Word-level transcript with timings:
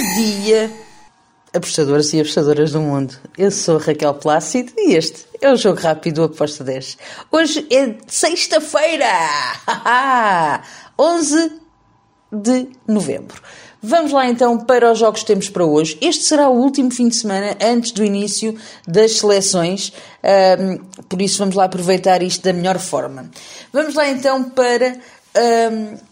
dia, 0.00 0.70
apostadoras 1.52 2.12
e 2.12 2.20
apostadoras 2.20 2.72
do 2.72 2.80
mundo. 2.80 3.14
Eu 3.36 3.50
sou 3.50 3.78
Raquel 3.78 4.14
Plácido 4.14 4.72
e 4.76 4.94
este 4.94 5.26
é 5.40 5.52
o 5.52 5.56
Jogo 5.56 5.80
Rápido 5.80 6.24
Aposta 6.24 6.64
10. 6.64 6.96
Hoje 7.30 7.66
é 7.70 7.96
sexta-feira, 8.06 9.06
11 10.98 11.52
de 12.32 12.68
novembro. 12.86 13.40
Vamos 13.82 14.12
lá 14.12 14.26
então 14.26 14.58
para 14.58 14.92
os 14.92 14.98
jogos 14.98 15.20
que 15.20 15.26
temos 15.26 15.48
para 15.48 15.64
hoje. 15.64 15.96
Este 16.00 16.24
será 16.24 16.48
o 16.48 16.58
último 16.58 16.90
fim 16.90 17.08
de 17.08 17.16
semana 17.16 17.56
antes 17.60 17.92
do 17.92 18.04
início 18.04 18.54
das 18.86 19.18
seleções, 19.18 19.92
um, 20.58 20.76
por 21.08 21.20
isso 21.20 21.38
vamos 21.38 21.54
lá 21.54 21.64
aproveitar 21.64 22.22
isto 22.22 22.42
da 22.42 22.52
melhor 22.52 22.78
forma. 22.78 23.30
Vamos 23.72 23.94
lá 23.94 24.08
então 24.08 24.44
para 24.50 24.98
um, 25.72 26.09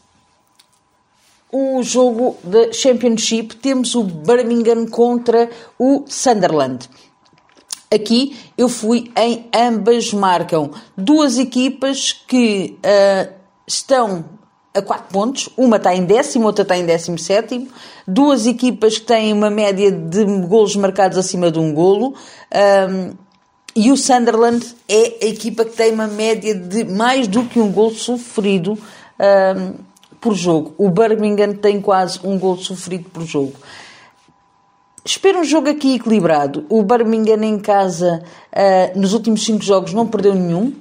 o 1.52 1.82
jogo 1.82 2.36
da 2.42 2.72
Championship. 2.72 3.56
Temos 3.56 3.94
o 3.94 4.04
Birmingham 4.04 4.86
contra 4.86 5.50
o 5.78 6.04
Sunderland. 6.06 6.88
Aqui 7.92 8.36
eu 8.56 8.68
fui 8.68 9.10
em 9.16 9.48
ambas 9.54 10.12
marcam. 10.12 10.70
Duas 10.96 11.38
equipas 11.38 12.12
que 12.12 12.78
uh, 12.78 13.32
estão 13.66 14.24
a 14.74 14.82
4 14.82 15.06
pontos, 15.10 15.48
uma 15.56 15.76
está 15.76 15.94
em 15.94 16.04
décimo, 16.04 16.46
outra 16.46 16.62
está 16.62 16.76
em 16.76 16.84
décimo 16.84 17.18
sétimo, 17.18 17.68
duas 18.06 18.46
equipas 18.46 18.98
que 18.98 19.06
têm 19.06 19.32
uma 19.32 19.50
média 19.50 19.90
de 19.90 20.24
golos 20.46 20.76
marcados 20.76 21.18
acima 21.18 21.50
de 21.50 21.58
um 21.58 21.72
golo, 21.72 22.14
um, 22.90 23.14
e 23.74 23.92
o 23.92 23.96
Sunderland 23.96 24.66
é 24.88 25.24
a 25.24 25.26
equipa 25.26 25.64
que 25.64 25.76
tem 25.76 25.92
uma 25.92 26.06
média 26.06 26.54
de 26.54 26.84
mais 26.84 27.28
do 27.28 27.44
que 27.44 27.60
um 27.60 27.70
golo 27.70 27.94
sofrido 27.94 28.72
um, 29.18 29.74
por 30.20 30.34
jogo. 30.34 30.74
O 30.76 30.90
Birmingham 30.90 31.54
tem 31.54 31.80
quase 31.80 32.20
um 32.24 32.38
golo 32.38 32.58
sofrido 32.58 33.08
por 33.10 33.24
jogo. 33.24 33.54
Espero 35.04 35.40
um 35.40 35.44
jogo 35.44 35.70
aqui 35.70 35.94
equilibrado. 35.94 36.66
O 36.68 36.82
Birmingham 36.82 37.42
em 37.42 37.58
casa, 37.58 38.22
uh, 38.52 38.98
nos 38.98 39.14
últimos 39.14 39.44
5 39.44 39.64
jogos, 39.64 39.94
não 39.94 40.06
perdeu 40.06 40.34
nenhum, 40.34 40.72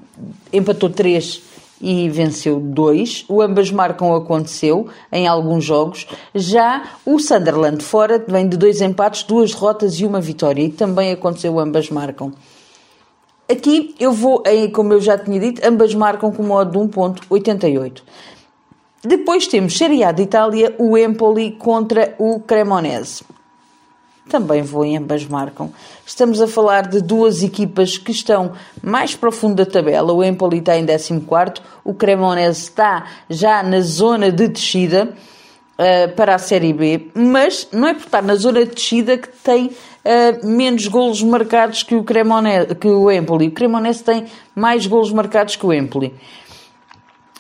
empatou 0.52 0.90
3 0.90 1.42
e 1.80 2.10
venceu 2.10 2.60
dois. 2.60 3.24
O 3.30 3.42
ambas 3.42 3.72
marcam 3.72 4.14
aconteceu 4.16 4.88
em 5.12 5.28
alguns 5.28 5.64
jogos. 5.64 6.08
Já 6.34 6.84
o 7.06 7.20
Sunderland 7.20 7.84
fora 7.84 8.24
vem 8.28 8.50
de 8.50 8.58
dois 8.58 8.82
empates, 8.82 9.24
duas 9.24 9.52
derrotas 9.52 10.00
e 10.00 10.06
uma 10.06 10.20
vitória. 10.20 10.62
E 10.62 10.70
também 10.70 11.12
aconteceu 11.12 11.60
ambas 11.60 11.90
marcam. 11.90 12.34
Aqui 13.50 13.96
eu 13.98 14.12
vou, 14.12 14.44
como 14.74 14.92
eu 14.92 15.00
já 15.00 15.18
tinha 15.18 15.40
dito, 15.40 15.62
ambas 15.66 15.96
marcam 15.96 16.32
com 16.32 16.44
modo 16.44 16.72
de 16.72 16.78
1.88. 16.78 18.02
Depois 19.04 19.48
temos 19.48 19.78
Serie 19.78 20.04
A 20.04 20.12
de 20.12 20.24
Itália, 20.24 20.76
o 20.78 20.98
Empoli 20.98 21.52
contra 21.52 22.16
o 22.18 22.40
Cremonese 22.40 23.24
também 24.28 24.62
vou 24.62 24.86
em 24.86 24.98
ambas 24.98 25.26
marcam. 25.26 25.72
Estamos 26.06 26.42
a 26.42 26.48
falar 26.48 26.88
de 26.88 27.02
duas 27.02 27.42
equipas 27.42 27.98
que 27.98 28.12
estão 28.12 28.54
mais 28.82 29.16
profundo 29.16 29.56
da 29.56 29.66
tabela. 29.66 30.14
O 30.14 30.24
Empoli 30.24 30.60
está 30.60 30.78
em 30.78 30.86
14, 30.86 31.62
o 31.84 31.94
Cremonese 31.94 32.64
está 32.64 33.08
já 33.30 33.64
na 33.64 33.82
zona 33.82 34.32
de 34.32 34.48
descida 34.48 35.10
uh, 35.10 36.16
para 36.16 36.36
a 36.36 36.38
Série 36.38 36.74
B, 36.74 37.08
mas 37.14 37.68
não 37.72 37.88
é 37.88 37.94
por 37.94 38.06
estar 38.06 38.22
na 38.22 38.36
zona 38.36 38.66
de 38.66 38.74
descida 38.74 39.18
que 39.18 39.30
tem 39.30 39.68
uh, 39.68 40.48
menos 40.48 40.88
golos 40.88 41.24
marcados 41.24 41.84
que 41.84 41.96
o, 41.96 42.04
Cremonese, 42.04 42.76
que 42.76 42.88
o 42.88 43.10
Empoli. 43.10 43.48
O 43.48 43.52
Cremonese 43.52 44.04
tem 44.04 44.26
mais 44.56 44.86
golos 44.86 45.12
marcados 45.12 45.56
que 45.56 45.66
o 45.66 45.74
Empoli. 45.74 46.14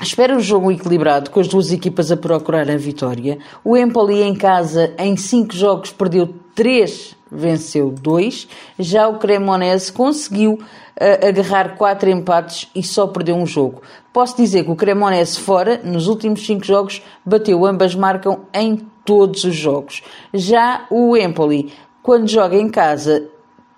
Espera 0.02 0.36
um 0.36 0.40
jogo 0.40 0.72
equilibrado, 0.72 1.32
com 1.32 1.40
as 1.40 1.48
duas 1.48 1.72
equipas 1.72 2.12
a 2.12 2.18
procurar 2.18 2.70
a 2.70 2.78
vitória. 2.78 3.40
O 3.64 3.76
Empoli 3.76 4.22
em 4.22 4.36
casa, 4.36 4.94
em 4.98 5.18
5 5.18 5.56
jogos, 5.56 5.92
perdeu 5.92 6.30
3, 6.54 7.16
venceu 7.32 7.90
2. 7.90 8.48
Já 8.78 9.08
o 9.08 9.18
Cremonese 9.18 9.92
conseguiu 9.92 10.54
uh, 10.54 11.28
agarrar 11.28 11.76
4 11.78 12.12
empates 12.12 12.70
e 12.76 12.84
só 12.84 13.08
perdeu 13.08 13.36
um 13.36 13.46
jogo. 13.48 13.82
Posso 14.14 14.38
dizer 14.38 14.66
que 14.66 14.72
o 14.72 14.76
Cremonese 14.76 15.40
fora, 15.40 15.82
nos 15.84 16.08
últimos 16.08 16.46
5 16.46 16.64
jogos, 16.64 17.02
bateu 17.26 17.66
ambas 17.66 17.96
marcam 17.96 18.42
em 18.54 18.78
todos 19.04 19.44
os 19.46 19.56
jogos. 19.56 20.04
Já 20.32 20.86
o 20.92 21.18
Empoli, 21.18 21.74
quando 22.04 22.28
joga 22.28 22.56
em 22.56 22.70
casa, 22.70 23.28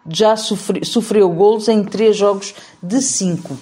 já 0.06 0.36
sofre, 0.36 0.84
sofreu 0.84 1.30
golos 1.30 1.70
em 1.70 1.82
3 1.82 2.16
jogos 2.16 2.54
de 2.84 3.02
5. 3.02 3.58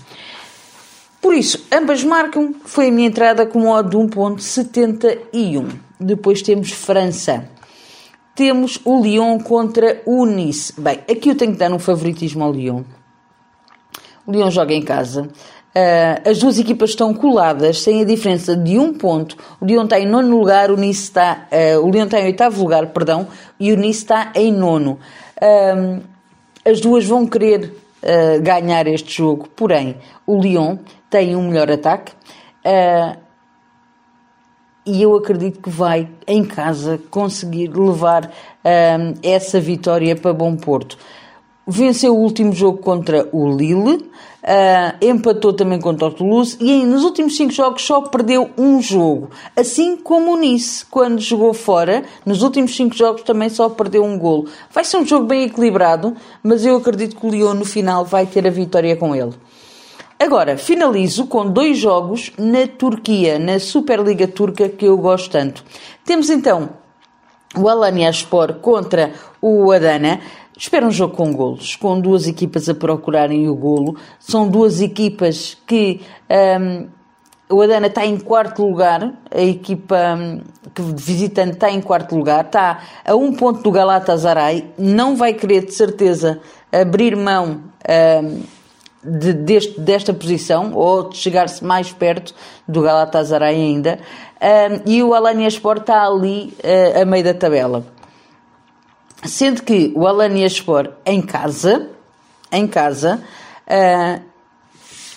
Por 1.22 1.34
isso, 1.34 1.66
ambas 1.72 2.04
marcam, 2.04 2.54
foi 2.64 2.88
a 2.88 2.92
minha 2.92 3.08
entrada 3.08 3.46
com 3.46 3.60
modo 3.60 3.90
de 3.90 3.98
1.71. 3.98 5.80
Depois 6.00 6.42
temos 6.42 6.72
França. 6.72 7.50
Temos 8.36 8.80
o 8.86 9.02
Lyon 9.02 9.40
contra 9.40 10.02
o 10.06 10.26
Nice. 10.26 10.80
Bem, 10.80 11.00
aqui 11.10 11.30
eu 11.30 11.36
tenho 11.36 11.54
que 11.54 11.58
dar 11.58 11.72
um 11.72 11.80
favoritismo 11.80 12.44
ao 12.44 12.52
Lyon. 12.52 12.84
O 14.28 14.32
Lyon 14.32 14.52
joga 14.52 14.74
em 14.74 14.82
casa. 14.82 15.30
Uh, 15.78 16.30
as 16.30 16.40
duas 16.40 16.58
equipas 16.58 16.90
estão 16.92 17.14
coladas, 17.14 17.82
sem 17.82 18.02
a 18.02 18.04
diferença 18.04 18.56
de 18.56 18.80
um 18.80 18.94
ponto. 18.94 19.38
O 19.62 19.66
Lyon 19.66 19.84
está 19.84 20.00
em 20.00 20.08
nono 20.08 20.36
lugar, 20.36 20.72
o 20.72 20.76
Nice 20.76 21.04
está, 21.04 21.48
uh, 21.52 21.86
o 21.86 21.92
Lyon 21.92 22.06
está 22.06 22.20
em 22.20 22.26
oitavo 22.26 22.62
lugar, 22.62 22.88
perdão, 22.88 23.28
e 23.60 23.72
o 23.72 23.78
Nice 23.78 24.00
está 24.00 24.32
em 24.34 24.52
nono. 24.52 24.98
Uh, 25.40 26.02
as 26.66 26.82
duas 26.82 27.06
vão 27.06 27.26
querer 27.26 27.74
ganhar 28.42 28.88
este 28.88 29.18
jogo, 29.18 29.50
porém, 29.54 29.98
o 30.26 30.40
Lyon 30.40 30.78
tem 31.10 31.36
um 31.36 31.48
melhor 31.48 31.72
ataque 31.72 32.14
uh, 32.66 33.18
e 34.86 35.02
eu 35.02 35.16
acredito 35.16 35.60
que 35.62 35.70
vai 35.70 36.10
em 36.26 36.46
casa 36.46 37.00
conseguir 37.12 37.68
levar 37.68 38.26
uh, 38.26 39.20
essa 39.22 39.60
vitória 39.60 40.16
para 40.16 40.34
Bom 40.34 40.56
Porto. 40.56 40.98
Venceu 41.70 42.16
o 42.16 42.22
último 42.22 42.54
jogo 42.54 42.78
contra 42.78 43.28
o 43.34 43.54
Lille, 43.54 43.96
uh, 43.96 45.06
empatou 45.06 45.52
também 45.52 45.82
contra 45.82 46.08
o 46.08 46.12
Toulouse 46.12 46.58
e 46.62 46.86
nos 46.86 47.04
últimos 47.04 47.36
cinco 47.36 47.52
jogos 47.52 47.82
só 47.82 48.02
perdeu 48.04 48.50
um 48.58 48.82
jogo. 48.82 49.30
Assim 49.54 49.98
como 49.98 50.32
o 50.32 50.38
Nice, 50.38 50.86
quando 50.86 51.20
jogou 51.20 51.54
fora, 51.54 52.06
nos 52.26 52.42
últimos 52.42 52.74
cinco 52.74 52.96
jogos 52.96 53.24
também 53.24 53.50
só 53.50 53.68
perdeu 53.68 54.06
um 54.06 54.18
golo. 54.18 54.48
Vai 54.72 54.86
ser 54.86 54.96
um 54.96 55.06
jogo 55.06 55.26
bem 55.26 55.44
equilibrado, 55.44 56.16
mas 56.42 56.66
eu 56.66 56.78
acredito 56.78 57.18
que 57.18 57.26
o 57.26 57.30
Lyon 57.30 57.56
no 57.56 57.66
final 57.66 58.06
vai 58.06 58.26
ter 58.26 58.48
a 58.48 58.52
vitória 58.52 58.96
com 58.96 59.14
ele. 59.14 59.34
Agora, 60.20 60.58
finalizo 60.58 61.28
com 61.28 61.48
dois 61.48 61.78
jogos 61.78 62.32
na 62.40 62.68
Turquia, 62.68 63.38
na 63.38 63.60
Superliga 63.60 64.28
Turca, 64.28 64.68
que 64.68 64.86
eu 64.86 64.98
gosto 64.98 65.30
tanto. 65.30 65.64
Temos 66.04 66.30
então 66.32 66.70
o 67.56 67.70
Alanyaspor 67.70 68.56
contra 68.56 69.14
o 69.40 69.72
Adana. 69.72 70.20
Espero 70.58 70.88
um 70.88 70.92
jogo 70.92 71.16
com 71.16 71.32
golos, 71.32 71.76
com 71.76 72.00
duas 72.00 72.28
equipas 72.28 72.68
a 72.68 72.74
procurarem 72.74 73.48
o 73.48 73.54
golo. 73.54 73.96
São 74.20 74.50
duas 74.50 74.82
equipas 74.82 75.56
que 75.68 76.02
um, 76.60 76.88
o 77.48 77.62
Adana 77.62 77.86
está 77.86 78.04
em 78.04 78.18
quarto 78.18 78.66
lugar, 78.66 79.14
a 79.30 79.42
equipa 79.42 80.18
um, 80.18 80.42
que 80.74 80.82
visitante 80.82 81.54
está 81.54 81.70
em 81.70 81.80
quarto 81.80 82.16
lugar, 82.16 82.44
está 82.44 82.80
a 83.06 83.16
um 83.16 83.34
ponto 83.34 83.62
do 83.62 83.72
Galatasaray, 83.72 84.72
não 84.78 85.16
vai 85.16 85.34
querer 85.34 85.64
de 85.64 85.74
certeza 85.74 86.42
abrir 86.72 87.16
mão 87.16 87.62
um, 87.88 88.42
de, 89.08 89.34
deste, 89.34 89.80
desta 89.80 90.14
posição, 90.14 90.74
ou 90.74 91.10
de 91.10 91.18
chegar-se 91.18 91.64
mais 91.64 91.92
perto 91.92 92.34
do 92.68 92.82
Galatasaray 92.82 93.56
ainda, 93.56 94.00
um, 94.42 94.92
e 94.92 95.02
o 95.02 95.14
Alanya 95.14 95.48
Sport 95.48 95.82
está 95.82 96.06
ali 96.06 96.54
uh, 96.64 97.02
a 97.02 97.06
meio 97.06 97.24
da 97.24 97.34
tabela. 97.34 97.86
Sendo 99.24 99.64
que 99.64 99.92
o 99.96 100.06
Alanya 100.06 100.46
Sport 100.48 100.92
em 101.06 101.22
casa, 101.22 101.90
em 102.52 102.68
casa, 102.68 103.22
uh, 103.68 104.22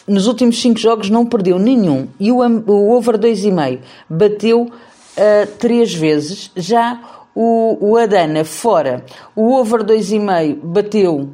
nos 0.06 0.26
últimos 0.26 0.60
5 0.60 0.78
jogos 0.78 1.10
não 1.10 1.26
perdeu 1.26 1.58
nenhum, 1.58 2.08
e 2.18 2.30
o, 2.30 2.38
o 2.38 2.96
over 2.96 3.18
2,5 3.18 3.80
bateu 4.08 4.62
uh, 4.62 5.46
três 5.58 5.92
vezes, 5.92 6.50
já 6.56 7.00
o, 7.34 7.76
o 7.80 7.96
Adana 7.96 8.44
fora, 8.44 9.04
o 9.34 9.52
over 9.54 9.84
2,5 9.84 10.58
bateu 10.62 11.30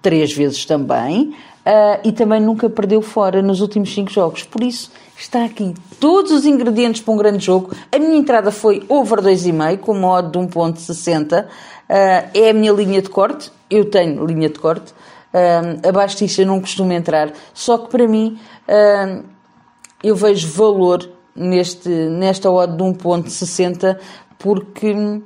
três 0.00 0.32
vezes 0.32 0.64
também, 0.64 1.34
Uh, 1.60 2.00
e 2.04 2.12
também 2.12 2.40
nunca 2.40 2.70
perdeu 2.70 3.02
fora 3.02 3.42
nos 3.42 3.60
últimos 3.60 3.92
5 3.92 4.10
jogos. 4.10 4.42
Por 4.42 4.62
isso, 4.62 4.90
está 5.16 5.44
aqui 5.44 5.74
todos 6.00 6.32
os 6.32 6.46
ingredientes 6.46 7.02
para 7.02 7.12
um 7.12 7.16
grande 7.16 7.44
jogo. 7.44 7.70
A 7.92 7.98
minha 7.98 8.16
entrada 8.16 8.50
foi 8.50 8.82
over 8.88 9.20
2,5 9.20 9.78
com 9.78 9.94
modo 9.94 10.30
de 10.30 10.46
1.60. 10.48 11.44
Uh, 11.44 11.48
é 11.88 12.50
a 12.50 12.54
minha 12.54 12.72
linha 12.72 13.02
de 13.02 13.10
corte. 13.10 13.52
Eu 13.68 13.90
tenho 13.90 14.24
linha 14.24 14.48
de 14.48 14.58
corte. 14.58 14.92
Uh, 15.32 15.86
abaixo 15.86 16.18
disso 16.18 16.40
eu 16.40 16.46
não 16.46 16.60
costumo 16.60 16.92
entrar. 16.92 17.32
Só 17.52 17.76
que 17.78 17.90
para 17.90 18.08
mim, 18.08 18.38
uh, 18.66 19.22
eu 20.02 20.16
vejo 20.16 20.48
valor 20.48 21.08
neste, 21.34 21.88
nesta 21.88 22.50
odd 22.50 22.76
de 22.76 22.82
1.60 22.82 23.98
porque 24.38 24.92
uh, 24.92 25.20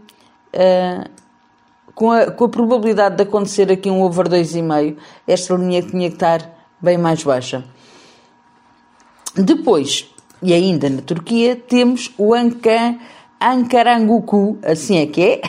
com 1.94 2.10
a, 2.10 2.30
com 2.30 2.44
a 2.44 2.48
probabilidade 2.48 3.16
de 3.16 3.22
acontecer 3.22 3.70
aqui 3.70 3.90
um 3.90 4.02
over 4.02 4.28
2,5, 4.28 4.96
esta 5.26 5.54
linha 5.54 5.82
tinha 5.82 6.08
que 6.08 6.16
estar 6.16 6.50
bem 6.80 6.98
mais 6.98 7.22
baixa. 7.22 7.64
Depois, 9.34 10.12
e 10.42 10.52
ainda 10.52 10.90
na 10.90 11.02
Turquia, 11.02 11.56
temos 11.56 12.12
o 12.18 12.34
Ankan 12.34 12.98
Ancarangucu, 13.40 14.58
assim 14.62 14.98
é 14.98 15.06
que 15.06 15.20
é, 15.22 15.42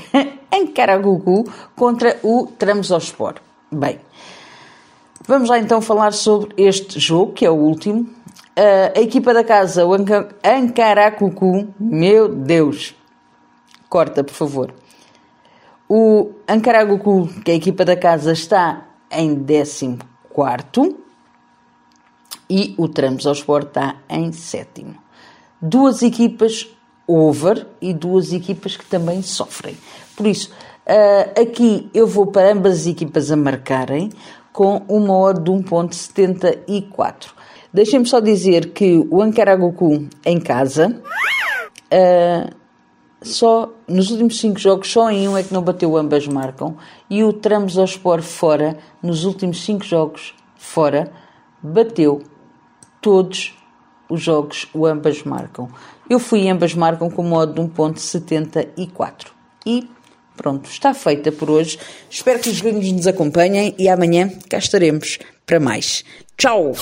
Ancarangucu 0.53 1.45
contra 1.75 2.19
o 2.23 2.47
Trabzonspor. 2.47 3.35
Bem, 3.71 3.99
vamos 5.27 5.49
lá 5.49 5.59
então 5.59 5.81
falar 5.81 6.13
sobre 6.13 6.53
este 6.57 6.99
jogo, 6.99 7.33
que 7.33 7.45
é 7.45 7.49
o 7.49 7.55
último. 7.55 8.01
Uh, 8.57 8.97
a 8.97 9.01
equipa 9.01 9.33
da 9.33 9.43
casa, 9.43 9.85
o 9.85 9.93
Ancaracucu, 9.93 11.67
meu 11.79 12.29
Deus, 12.29 12.95
corta 13.89 14.23
por 14.23 14.33
favor. 14.33 14.73
O 15.87 16.31
Ancaragucu, 16.47 17.27
que 17.43 17.51
é 17.51 17.53
a 17.53 17.57
equipa 17.57 17.85
da 17.85 17.95
casa, 17.95 18.31
está 18.31 18.85
em 19.11 19.35
14 19.45 20.95
e 22.49 22.75
o 22.77 22.87
Trabzonspor 22.87 23.63
está 23.63 23.97
em 24.09 24.31
sétimo. 24.31 24.95
Duas 25.61 26.01
equipas 26.01 26.67
over 27.07 27.67
e 27.81 27.93
duas 27.93 28.33
equipas 28.33 28.75
que 28.75 28.85
também 28.85 29.21
sofrem. 29.21 29.77
Por 30.15 30.25
isso, 30.27 30.51
uh, 30.87 31.41
aqui 31.41 31.89
eu 31.93 32.07
vou 32.07 32.27
para 32.27 32.51
ambas 32.51 32.81
as 32.81 32.87
equipas 32.87 33.31
a 33.31 33.35
marcarem 33.35 34.11
com 34.51 34.81
uma 34.87 35.17
odd 35.17 35.43
de 35.43 35.51
1.74. 35.51 37.33
Deixem-me 37.73 38.05
só 38.05 38.19
dizer 38.19 38.71
que 38.71 39.05
o 39.11 39.21
Ankaraguku 39.21 40.07
em 40.25 40.39
casa, 40.39 41.01
uh, 41.91 42.55
só 43.21 43.71
nos 43.87 44.11
últimos 44.11 44.39
5 44.39 44.59
jogos, 44.59 44.91
só 44.91 45.09
em 45.09 45.27
um 45.27 45.37
é 45.37 45.43
que 45.43 45.53
não 45.53 45.61
bateu, 45.61 45.97
ambas 45.97 46.27
marcam. 46.27 46.75
E 47.09 47.23
o 47.23 47.33
Trabzonspor 47.33 48.21
fora, 48.21 48.77
nos 49.01 49.23
últimos 49.23 49.63
5 49.63 49.83
jogos 49.83 50.33
fora, 50.57 51.11
bateu 51.61 52.21
todos 53.01 53.53
os 54.09 54.21
jogos, 54.21 54.67
o 54.73 54.85
ambas 54.85 55.23
marcam. 55.23 55.69
Eu 56.09 56.19
fui 56.19 56.47
ambas 56.47 56.73
marcam 56.75 57.09
com 57.09 57.23
modo 57.23 57.53
de 57.53 57.61
1.74. 57.61 59.27
E 59.65 59.89
pronto, 60.37 60.69
está 60.69 60.93
feita 60.93 61.31
por 61.31 61.49
hoje. 61.49 61.79
Espero 62.09 62.39
que 62.39 62.49
os 62.49 62.61
gringos 62.61 62.91
nos 62.91 63.07
acompanhem 63.07 63.73
e 63.77 63.89
amanhã 63.89 64.29
cá 64.49 64.57
estaremos 64.57 65.17
para 65.45 65.59
mais. 65.59 66.03
Tchau! 66.37 66.73